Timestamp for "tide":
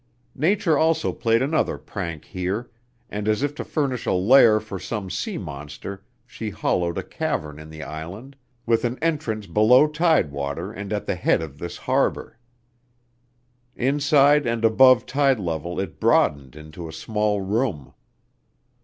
15.05-15.39